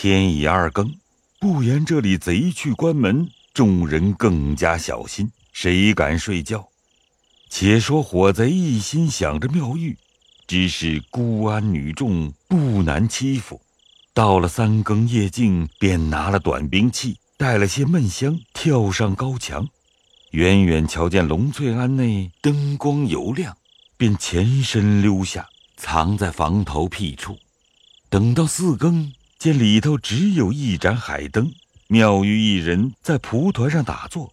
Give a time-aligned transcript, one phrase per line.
[0.00, 0.94] 天已二更，
[1.40, 6.68] 不言这里贼去关门，众人更加小心，谁敢睡觉？
[7.50, 9.98] 且说火贼一心想着妙玉，
[10.46, 13.60] 只是孤安女众，不难欺负。
[14.14, 19.66] 到了三更夜静，便拿了短兵器，带了些闷香，跳上高墙。
[20.30, 23.56] 远远瞧见龙翠庵内灯光油亮，
[23.96, 27.36] 便前身溜下，藏在房头僻处。
[28.08, 31.52] 等到四更，见里头只有一盏海灯，
[31.86, 34.32] 妙玉一人在蒲团上打坐，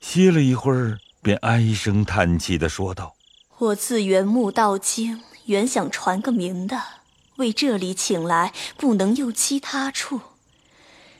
[0.00, 0.98] 歇了一会儿。
[1.22, 3.14] 便唉声叹气地说道
[3.58, 6.82] ：“我自原木到京，原想传个名的，
[7.36, 10.20] 为这里请来，不能又欺他处。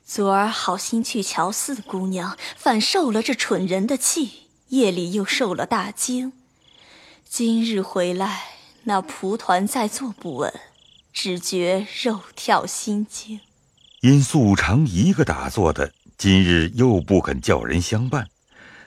[0.04, 6.32] 昨儿好心去瞧四姑娘，反受了这蠢人的气，夜里又受了大惊。
[7.28, 8.42] 今日回来，
[8.82, 10.52] 那蒲团再坐不稳，
[11.12, 13.40] 只觉肉跳心惊。
[14.00, 18.28] 因素常一个打坐的，今日又不肯叫人相伴。”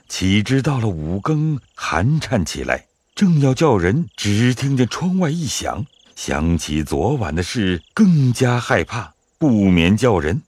[0.08, 2.86] 岂知到了五更，寒颤起来，
[3.16, 10.42] 正要叫人，只听见窗外一响，想起昨晚的事，更加害怕，不免叫人。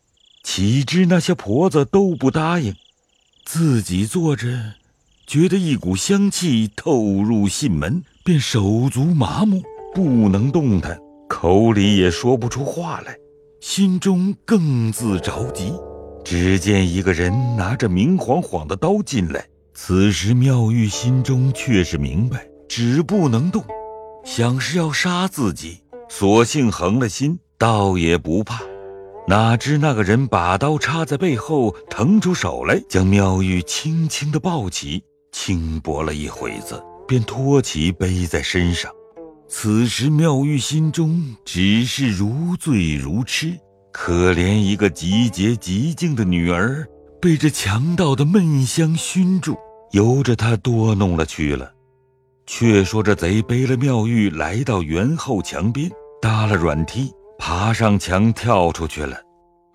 [0.44, 2.76] 岂知那些婆子都不答应，
[3.44, 4.74] 自己坐着，
[5.26, 13.16] 觉得一股香气透入心门，便手足麻木，不能动弹，口里也说不出话来，
[13.60, 15.72] 心中更自着急。
[16.24, 23.64] 只见一个人拿着明晃晃的刀进来，此时妙玉心中却是明白，只不能动，
[24.24, 28.60] 想是要杀自己，索性横了心，倒也不怕。
[29.26, 38.90] 哪知那个人把刀插在背后，腾出手来，将妙玉轻轻地抱起，轻薄了一会子，便托起背在身上。
[39.48, 43.58] 此时妙玉心中只是如醉如痴。
[43.90, 46.86] 可怜一个极洁极静的女儿，
[47.20, 49.56] 被这强盗的闷香熏住，
[49.92, 51.72] 由着他多弄了去了。
[52.46, 59.16] 却说这贼背了妙玉来到园后墙边，搭了软梯，爬上墙跳出去了。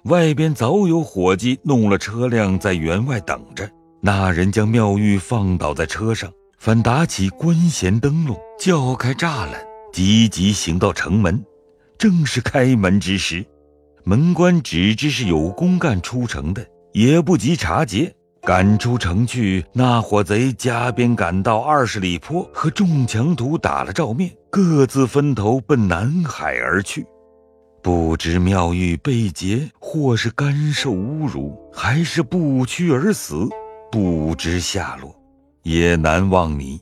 [0.05, 3.69] 外边早有伙计弄了车辆在园外等着。
[4.01, 6.31] 那人将妙玉放倒在车上，
[6.63, 11.43] 反打起官衔灯笼，叫开栅栏，急急行到城门。
[11.97, 13.45] 正是开门之时。
[14.05, 19.65] 门官只知是有公干出城的，也不及查劫，赶出城去。
[19.73, 27.05] 那伙贼加鞭赶到二十里坡，和众强徒打了照面，各自分头奔南海而去。
[27.81, 33.49] 不知妙玉被劫，或是甘受侮辱，还是不屈而死，
[33.91, 35.13] 不知下落，
[35.63, 36.79] 也难忘你。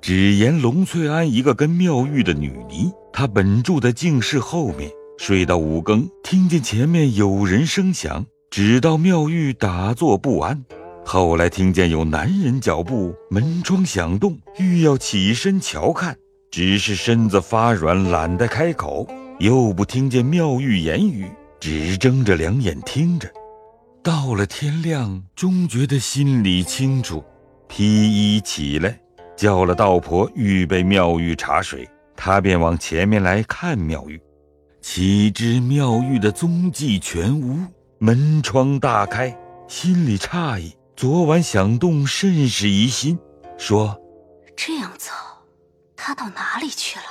[0.00, 4.90] 只言龙翠庵一个跟妙玉的女尼，她本住在净室后面。
[5.16, 10.64] 睡到五更，听见前面有人声响，只道妙玉打坐不安。
[11.04, 16.16] 后来听见有男人脚步，门窗响动，欲要起身瞧看，
[16.50, 19.06] 只是身子发软，懒得开口。
[19.38, 21.28] 又不听见妙玉言语，
[21.60, 23.28] 只睁着两眼听着。
[24.02, 27.22] 到了天亮，终觉得心里清楚，
[27.68, 28.98] 披衣起来，
[29.36, 34.20] 叫了道婆预备妙玉茶水，他便往前面来看妙玉。
[34.80, 37.58] 岂知妙玉的踪迹全无，
[37.98, 39.36] 门窗大开，
[39.66, 40.76] 心里诧异。
[40.94, 43.18] 昨晚想动，甚是疑心，
[43.58, 44.00] 说
[44.56, 45.10] ：“这样走，
[45.96, 47.04] 他到哪里去了？”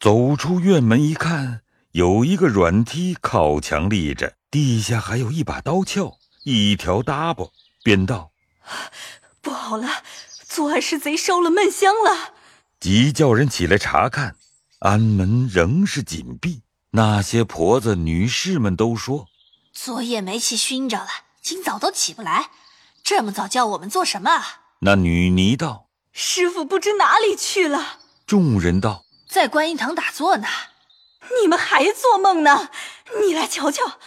[0.00, 1.60] 走出院门一看，
[1.90, 6.14] 有一个软梯靠墙立着，地下还有一把刀鞘，
[6.44, 7.50] 一条搭膊，
[7.82, 8.30] 便道
[9.48, 10.02] ：“不好了，
[10.46, 12.34] 昨晚是贼烧了闷香了。”
[12.78, 14.36] 急叫人起来查看，
[14.80, 16.60] 庵门仍是紧闭。
[16.90, 19.26] 那些婆子、女士们都说
[19.72, 21.08] ：“昨夜煤气熏着了，
[21.40, 22.50] 今早都起不来。
[23.02, 24.30] 这么早叫我们做什么？”
[24.80, 30.46] 那女尼道：“师傅不知哪里去了。”众人道：“在观音堂打坐呢。”
[31.40, 32.68] 你们还做梦呢？
[33.22, 33.98] 你来瞧瞧。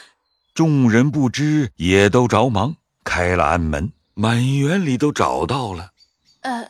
[0.54, 5.92] 众人不知，也都着忙开了庵门，满园里都找到了。
[6.42, 6.70] 呃，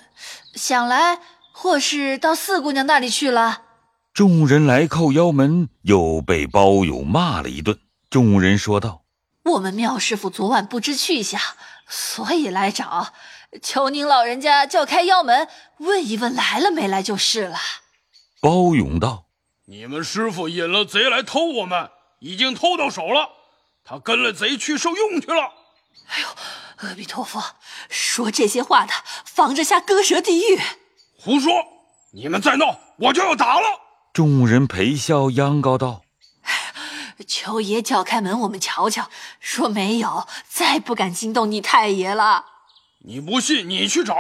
[0.54, 1.20] 想来
[1.54, 3.64] 或是到四姑娘那里去了。
[4.14, 7.80] 众人来叩妖门，又被包勇骂了一顿。
[8.10, 9.04] 众人说道
[9.46, 11.40] ：“我们妙师傅昨晚不知去向，
[11.88, 13.14] 所以来找，
[13.62, 15.48] 求您老人家叫开妖门，
[15.78, 17.58] 问一问来了没来就是了。”
[18.42, 19.28] 包勇道
[19.68, 21.90] ：“你们师傅引了贼来偷我们，
[22.20, 23.30] 已经偷到手了。
[23.86, 25.54] 他跟了贼去受用去了。”
[26.08, 26.28] 哎呦，
[26.78, 27.42] 阿弥陀佛！
[27.90, 28.94] 说这些话的，
[29.26, 30.60] 防着下割舌地狱。
[31.18, 31.52] 胡说！
[32.14, 33.66] 你们再闹，我就要打了。
[34.12, 36.02] 众人陪笑，央告道
[37.26, 39.10] ：“求爷叫开门，我们瞧瞧。
[39.40, 42.46] 若没有，再不敢惊动你太爷了。
[43.06, 44.16] 你不信，你去找。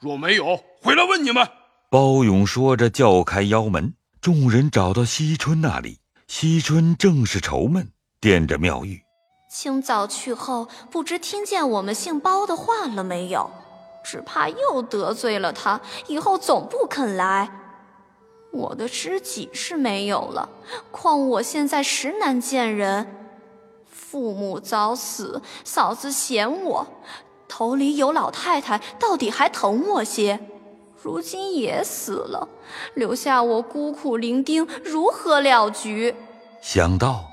[0.00, 1.48] 若没有，回来问你们。
[1.90, 3.94] 包勇说着，叫开腰门。
[4.20, 9.00] 众人找到惜春那里，惜春正是愁闷，惦着妙玉。
[9.48, 13.50] 清早去后，不知听见我们姓包的话了没有？
[14.04, 17.50] 只怕又得罪了他，以后总不肯来。
[18.50, 20.48] 我的知己是没有了，
[20.90, 23.06] 况我现在实难见人。
[23.90, 26.86] 父母早死，嫂子嫌我，
[27.46, 30.40] 头里有老太太，到底还疼我些。
[31.02, 32.48] 如今也死了，
[32.94, 36.14] 留下我孤苦伶仃，如何了局？
[36.62, 37.27] 想到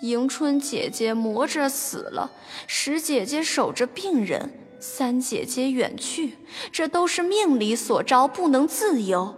[0.00, 2.30] 迎春姐姐磨着死了，
[2.66, 6.38] 十姐姐守着病人，三姐姐远去，
[6.70, 9.34] 这都是命里所招，不能自由。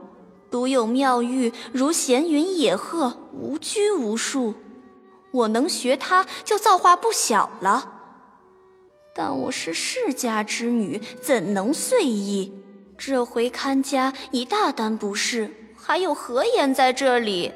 [0.51, 4.55] 独有妙玉如闲云野鹤，无拘无束。
[5.31, 7.95] 我能学她，就造化不小了。
[9.15, 12.53] 但我是世家之女，怎能遂意？
[12.99, 17.53] 这回看家已大担不是，还有何言在这里？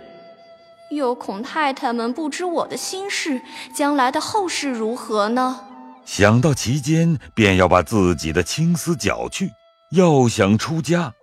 [0.95, 3.43] 又恐太太们不知我的心事，
[3.75, 5.61] 将来的后事如何呢？
[6.05, 9.51] 想到其间，便要把自己的青丝绞去，
[9.93, 11.15] 要想出家。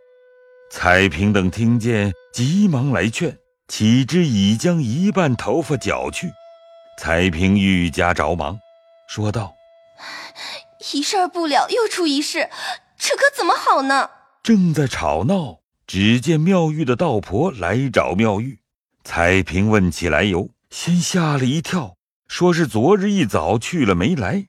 [0.71, 3.37] 彩萍等听见，急忙来劝，
[3.67, 6.31] 岂知已将一半头发绞去。
[6.97, 8.59] 彩萍愈加着忙，
[9.07, 9.53] 说道
[10.93, 12.49] ：“一事不了，又出一事，
[12.97, 14.09] 这可怎么好呢？”
[14.41, 18.60] 正在吵闹，只见妙玉的道婆来找妙玉。
[19.03, 21.95] 彩萍问起来由，先吓了一跳，
[22.27, 24.47] 说是昨日一早去了没来。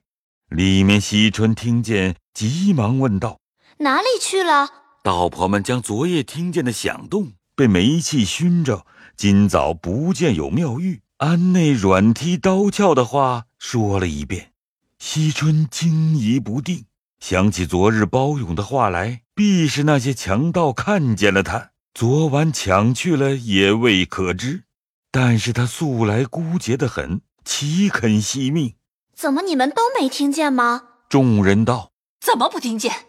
[0.49, 3.39] 里面惜春听见，急忙问道
[3.79, 4.69] ：“哪里去了？”
[5.03, 8.85] 道婆们将昨夜听见的响动被煤气熏着，
[9.17, 14.51] 今早不见有妙玉，庵内软踢刀鞘的话说了一遍。
[14.99, 16.85] 惜春惊疑不定，
[17.19, 24.63] 想起昨日包勇的话来，必是那些强盗看见了他，昨晚抢去了也未可知。
[25.11, 28.75] 但是他素来孤洁的很，岂肯惜命？
[29.15, 30.83] 怎么你们都没听见吗？
[31.07, 33.05] 众人道：怎么不听见？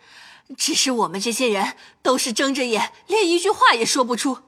[0.58, 4.40] 只是我们这些人都是睁着眼，连一句话也说不出。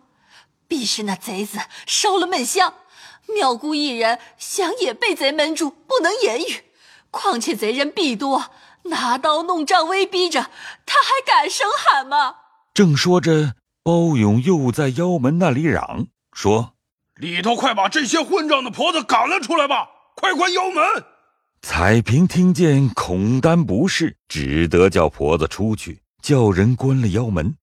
[0.68, 2.74] 必是那贼子烧了闷香，
[3.34, 6.64] 妙姑一人想也被贼闷住，不能言语。
[7.10, 8.50] 况且贼人必多，
[8.82, 10.50] 拿刀弄杖威逼着，
[10.84, 12.34] 他还敢声喊吗？
[12.74, 13.54] 正说着，
[13.86, 16.74] 包勇又在腰门那里嚷说
[17.14, 19.86] ：“里头快把这些混账的婆子赶了出来吧！
[20.16, 20.82] 快关腰门！”
[21.62, 27.54] 彩萍听见，恐担不是，只得叫婆子出去，叫人关了腰门。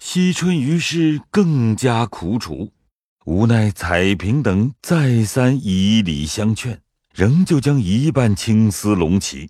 [0.00, 2.72] 惜春于是更加苦楚，
[3.24, 6.80] 无奈彩萍等再三以礼相劝，
[7.14, 9.48] 仍旧将一半青丝拢起。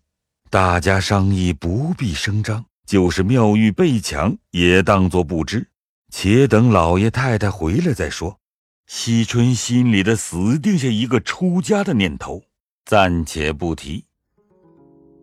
[0.50, 5.66] 大家商议不必声张，就是妙玉被抢，也当作不知，
[6.10, 8.38] 且等老爷太太回来再说。
[8.86, 12.42] 惜春心里的死定下一个出家的念头。
[12.86, 14.02] 暂且不提。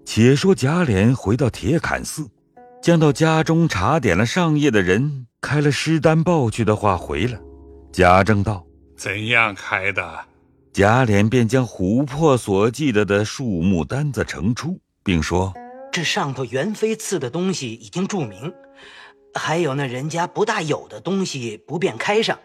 [0.05, 2.29] 且说贾琏回到铁槛寺，
[2.79, 7.39] 将到家中查点了上夜的人开了尸单报去的话回来。
[7.91, 8.63] 贾政道
[8.95, 10.25] ：“怎样开的？”
[10.71, 15.51] 贾琏便将琥珀所记得的数目单子呈出，并说
[15.91, 18.53] ：“这上头元妃赐的东西已经注明，
[19.35, 22.39] 还有那人家不大有的东西不便开上，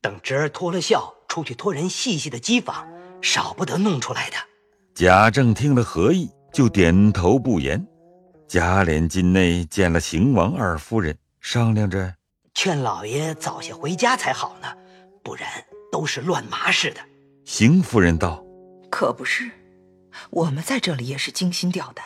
[0.00, 2.86] 等侄儿脱了孝出去托人细细的机访。”
[3.22, 4.36] 少不得弄出来的。
[4.96, 7.86] 贾政听了何意，就点头不言。
[8.48, 12.12] 贾琏进内见了邢王二夫人，商量着
[12.52, 14.66] 劝老爷早些回家才好呢，
[15.22, 15.46] 不然
[15.92, 17.00] 都是乱麻似的。
[17.44, 18.44] 邢夫人道
[18.90, 19.48] ：“可不是，
[20.30, 22.04] 我们在这里也是精心吊胆。”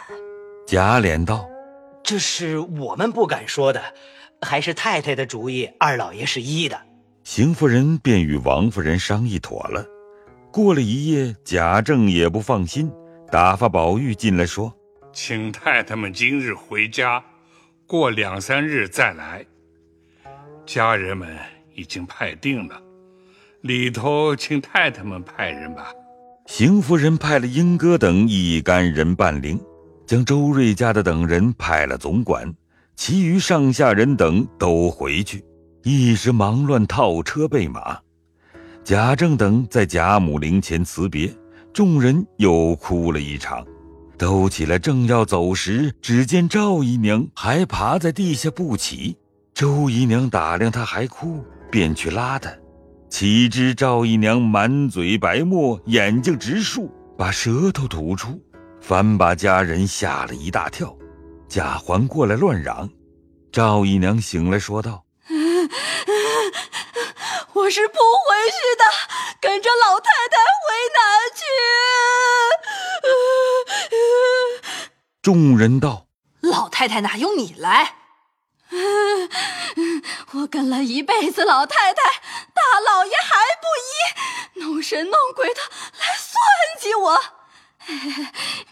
[0.69, 1.49] 贾琏道
[2.07, 3.83] ：“这是我们不敢说的，
[4.41, 6.81] 还是太太的主意，二老爷是依的。”
[7.25, 9.85] 邢夫人便与王夫人商议妥了。
[10.53, 12.89] 过了一夜，贾政也不放心，
[13.33, 14.73] 打发宝玉进来，说
[15.13, 17.23] ：“请太太们今日回家，
[17.89, 19.45] 过两三日再来。
[20.65, 21.37] 家人们
[21.75, 22.81] 已经派定了，
[23.63, 25.93] 里头请太太们派人吧。”
[26.47, 29.61] 邢夫人派了英哥等一干人伴灵，
[30.07, 32.55] 将周瑞家的等人派了总管，
[32.95, 35.45] 其余上下人等都回去，
[35.83, 37.99] 一时忙乱套车备马。
[38.85, 41.29] 贾政等在贾母灵前辞别，
[41.73, 43.67] 众人又哭了一场。
[44.17, 49.17] 都起来，正要走时，只见赵姨娘还爬在地下不起。
[49.53, 52.51] 周姨娘打量她还哭，便去拉她。
[53.11, 58.41] 岂知赵姨娘满嘴白沫，眼睛直竖，把舌头吐出，
[58.87, 60.97] 反把家人吓了一大跳。
[61.49, 62.89] 贾环过来乱嚷，
[63.51, 65.05] 赵姨娘醒来说道
[67.53, 68.85] ：“我是不回去的，
[69.41, 71.43] 跟着老太太回南去。”
[75.21, 76.07] 众人道
[76.43, 77.97] ：“老太太哪用你来？”
[80.35, 82.03] 我跟了一辈子老太太，
[82.55, 85.61] 大老爷还不依，弄神弄鬼的
[85.99, 86.39] 来算
[86.79, 87.21] 计我。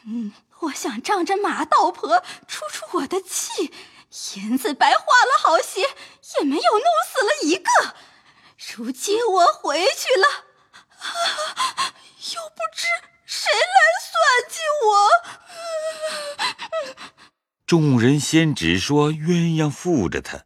[0.07, 3.73] 嗯， 我想仗着马道婆出出我的气，
[4.37, 5.81] 银子白花了好些，
[6.39, 7.71] 也没有弄死了一个。
[8.77, 10.45] 如今我回去了，
[12.35, 12.87] 又不知
[13.27, 14.13] 谁来算
[14.51, 14.89] 计我。
[17.67, 20.45] 众人先只说鸳鸯附着他。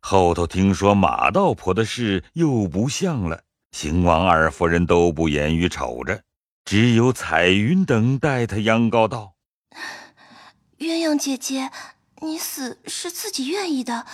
[0.00, 6.22] 后头听说马道婆的事又不像了，邢王二夫人都不言语，瞅着，
[6.70, 9.34] 只有彩云等待他央告道
[10.78, 11.72] ：“鸳鸯姐姐，
[12.20, 14.06] 你死是自己愿意的，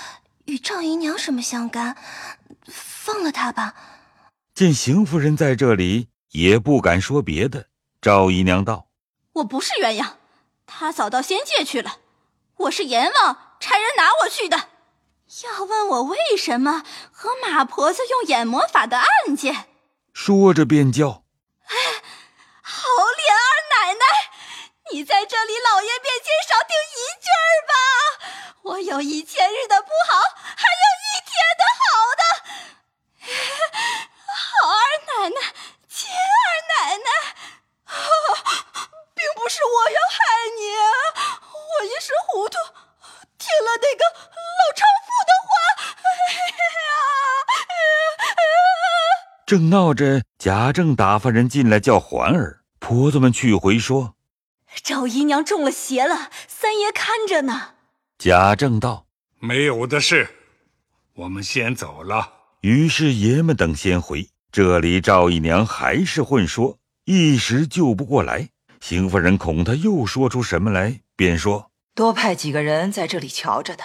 [0.47, 1.99] 与赵姨娘什么相干？
[2.65, 3.75] 放了她吧。”
[4.57, 7.67] 见邢夫人在这里，也不敢说别的。
[8.01, 8.89] 赵姨娘道
[9.35, 10.13] ：“我不是鸳鸯，
[10.65, 11.99] 她早到仙界去了，
[12.57, 14.71] 我是阎王差人拿我去的。”
[15.45, 19.67] 要问我为什么和马婆子用眼魔法的案件，
[20.15, 21.25] 说着便叫
[21.69, 21.77] ：“哎，
[23.87, 24.03] 奶奶，
[24.91, 27.73] 你在这里老爷面前少听一句儿吧！
[28.63, 31.87] 我有一千日的不好，还有一天的好
[32.19, 32.23] 的。
[34.27, 34.35] 好
[34.67, 35.39] 二奶奶，
[35.89, 37.09] 亲二奶奶，
[39.15, 40.19] 并不是我要害
[40.59, 40.61] 你，
[41.55, 42.59] 我一时糊涂，
[43.39, 45.55] 听了那个老娼妇的话。”
[49.47, 52.65] 正闹着，贾政打发人进来叫环儿。
[52.89, 54.15] 婆子们去回说
[54.85, 57.71] ：“赵姨娘中了邪了，三爷看着呢。”
[58.17, 59.09] 贾政道
[59.43, 60.31] ：“没有的事，
[61.15, 64.29] 我们先走了。”于是爷们等先回。
[64.53, 68.51] 这里赵姨娘还是混说，一时救不过来。
[68.81, 73.85] 邢夫人恐她又说出什么来，便说：“多派几个人在这里瞧着他。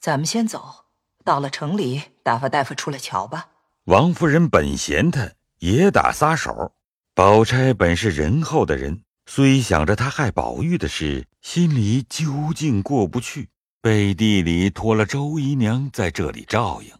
[0.00, 0.86] 咱们先走，
[1.24, 3.48] 到了城里，打发大夫出来瞧吧。”
[3.84, 6.72] 王夫人本嫌他，也打撒手。
[7.14, 16.90] 宝钗本是仁厚的人，虽想着他害宝玉的事，心里究竟过不去，背地里托了周姨娘在这里照应。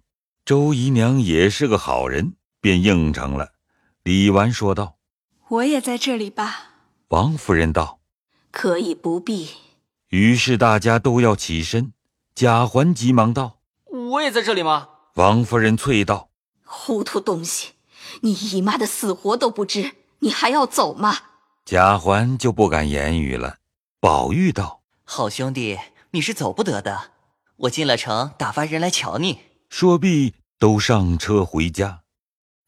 [0.44, 3.54] 周姨娘也是个好人，便应承了。
[4.04, 4.98] 李纨说道
[5.50, 6.74] ：“我也在这里吧。”
[7.10, 7.98] 王夫人道
[8.52, 9.48] ：“可以不必。”
[10.10, 11.92] 于是大家都要起身。
[12.36, 13.58] 贾环急忙道
[13.90, 16.30] ：“我也在这里吗？”王夫人啐道。
[16.62, 17.72] 糊涂东西，
[18.20, 19.92] 你姨妈的死活都不知，
[20.24, 21.18] 你还要走吗？
[21.66, 23.58] 贾环就不敢言语了。
[24.00, 25.78] 宝玉道：“好兄弟，
[26.12, 27.10] 你是走不得的。
[27.56, 32.00] 我进了城，打发人来瞧你。”说毕，都上车回家。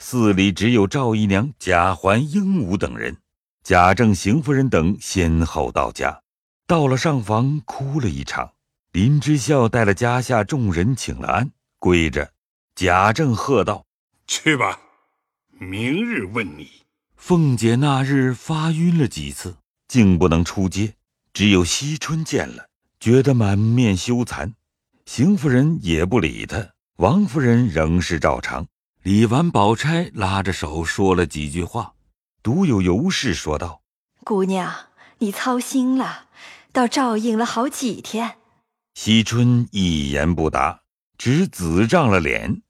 [0.01, 3.17] 寺里只有赵姨娘、贾环、鹦鹉等人。
[3.63, 6.21] 贾政、邢夫人等先后到家，
[6.67, 8.53] 到了上房，哭了一场。
[8.93, 12.31] 林之孝带了家下众人请了安，跪着。
[12.75, 13.87] 贾政喝道。
[14.27, 14.79] 去吧，
[15.59, 16.71] 明日问你。
[17.17, 19.57] 凤姐那日发晕了几次，
[19.89, 20.95] 竟不能出街，
[21.33, 22.69] 只有惜春见了，
[23.01, 24.53] 觉得满面羞惭。
[25.07, 28.67] 邢夫人也不理她，王夫人仍是照常。
[29.03, 31.95] 李纨、宝钗拉着手说了几句话，
[32.43, 33.83] 独有尤氏说道
[34.25, 34.73] ：“姑娘，
[35.19, 36.27] 你操心了，
[36.73, 38.37] 倒照应了好几天。”
[38.95, 40.81] 惜春一言不答，
[41.19, 42.63] 只紫涨了脸。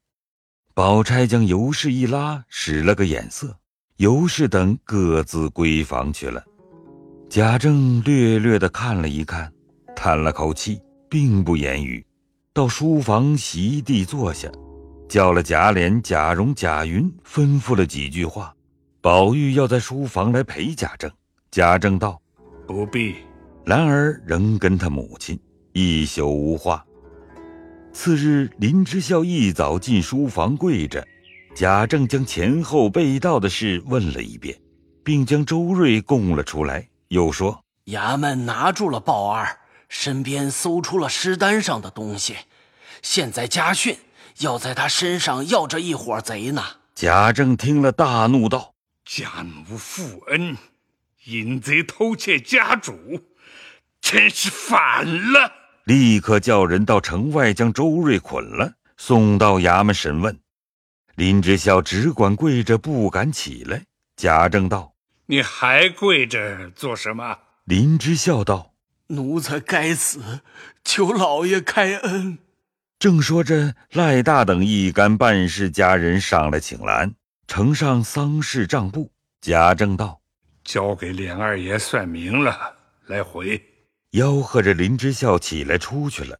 [0.74, 3.58] 宝钗将尤氏一拉，使了个眼色，
[3.96, 6.44] 尤氏等各自归房去了。
[7.30, 9.50] 贾政略略的看了一看，
[9.94, 12.04] 叹了口气，并不言语，
[12.52, 14.50] 到书房席地坐下，
[15.08, 18.54] 叫了贾琏、贾蓉、贾云，吩咐了几句话。
[19.00, 21.10] 宝玉要在书房来陪贾政，
[21.50, 22.20] 贾政道
[22.66, 23.14] ：“不必。”
[23.64, 25.38] 兰儿仍跟他母亲
[25.72, 26.84] 一宿无话。
[27.92, 31.06] 次日，林之孝一早进书房跪着，
[31.56, 34.54] 贾政将前后被盗的事问了一遍，
[35.02, 39.58] 并将周瑞供了出来，又说：衙门拿住了鲍二，
[39.88, 42.36] 身边搜出了尸单上的东西，
[43.00, 43.96] 现在家训
[44.40, 46.62] 要在他身上要这一伙贼呢。
[46.94, 48.74] 贾政听了，大怒道
[49.06, 50.54] ：“家奴负恩，
[51.24, 52.92] 淫贼偷窃家主，
[54.02, 55.50] 真是反了！”
[55.84, 60.38] 立刻叫人到城外将周瑞捆了，送到衙门审问。
[61.16, 63.86] 林之孝只管跪着，不敢起来。
[64.16, 64.94] 贾政道
[65.24, 68.74] ：“你还跪着做什么？”林之孝道
[69.08, 70.40] ：“奴才该死，
[70.84, 72.36] 求老爷开恩。”
[73.00, 77.14] 正说着，赖大等一干办事家人上来请兰，
[77.46, 79.10] 呈上丧事账簿。
[79.40, 80.20] 贾政道
[80.64, 83.58] ：“交给琏二爷算明了，来回。”
[84.12, 86.38] 吆喝着林之孝起来出去了。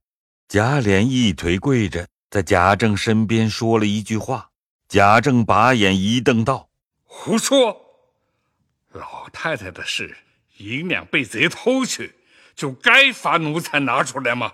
[0.49, 4.51] 贾琏一腿跪着，在贾政身边说了一句话。
[4.89, 6.69] 贾政把眼一瞪道
[7.05, 7.77] ：“胡说！
[8.93, 10.17] 老太太的事，
[10.59, 12.15] 银两被贼偷去，
[12.55, 14.53] 就该罚奴才拿出来吗？”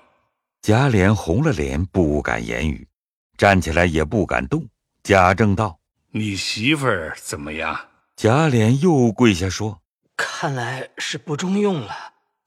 [0.63, 2.89] 贾琏红了脸，不敢言语，
[3.37, 4.67] 站起来也不敢动。
[5.03, 5.79] 贾政道
[6.13, 9.83] ：“你媳妇儿怎么样？”贾琏又跪下说
[10.17, 11.95] ：“看来是不中用了。”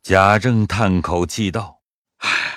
[0.02, 1.82] 贾政叹口气道
[2.20, 2.55] ：“唉，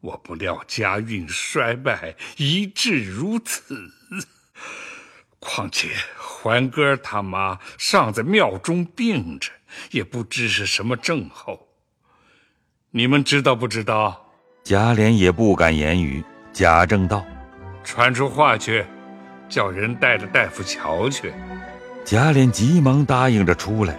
[0.00, 3.92] 我不料家运衰败，一至如此。
[5.38, 9.50] 况且环哥他妈尚在庙中病着，
[9.90, 11.68] 也不知是什么症候。”
[12.90, 14.32] 你们知道不知道？
[14.64, 16.24] 贾琏也不敢言语。
[16.52, 17.24] 贾政道
[17.84, 18.84] ：“传出话去，
[19.48, 21.32] 叫人带着大夫瞧去。”
[22.04, 23.98] 贾琏急忙答应着出来，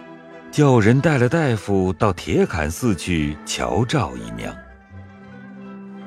[0.51, 4.55] 叫人带了大夫到铁槛寺去瞧赵姨娘。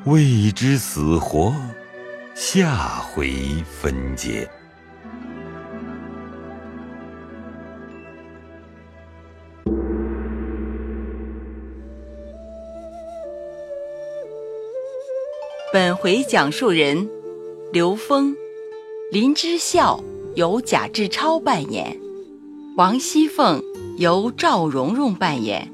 [0.07, 1.55] 未知死活，
[2.35, 4.49] 下回分解。
[15.71, 17.07] 本回讲述人：
[17.71, 18.35] 刘峰、
[19.13, 20.03] 林之孝
[20.35, 22.01] 由贾志超扮演，
[22.75, 23.63] 王熙凤
[23.99, 25.71] 由赵蓉蓉扮演，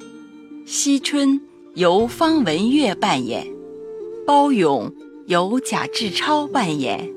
[0.67, 1.41] 惜春
[1.75, 3.47] 由方文月扮演，
[4.27, 4.93] 包勇
[5.27, 7.09] 由贾志超扮演，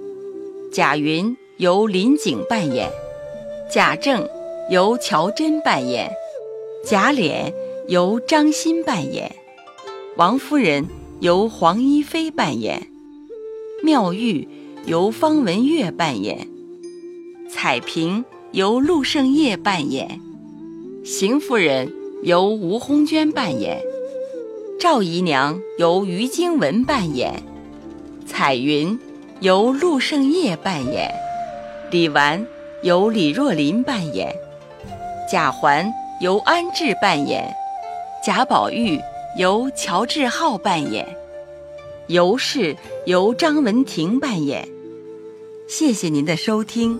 [0.71, 2.91] 贾云由林景扮演，
[3.71, 4.29] 贾政
[4.69, 6.11] 由乔真扮演，
[6.85, 7.51] 贾琏
[7.87, 9.35] 由张欣扮演，
[10.15, 10.85] 王夫人。
[11.21, 12.87] 由黄一飞扮演，
[13.83, 14.47] 妙玉
[14.85, 16.47] 由方文月扮演，
[17.49, 20.21] 彩萍由陆胜业扮演，
[21.03, 21.91] 邢夫人
[22.23, 23.81] 由吴红娟扮演，
[24.79, 27.43] 赵姨娘由于经文扮演，
[28.25, 28.97] 彩云
[29.41, 31.13] 由陆胜业扮演，
[31.91, 32.47] 李纨
[32.81, 34.33] 由李若琳扮演，
[35.29, 37.53] 贾环由安志扮演，
[38.23, 38.97] 贾宝玉。
[39.37, 41.05] 由乔治浩扮演，
[42.07, 44.67] 尤氏由张文婷扮演。
[45.67, 46.99] 谢谢您的收听。